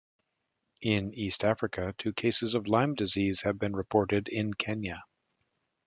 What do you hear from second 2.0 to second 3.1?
cases of Lyme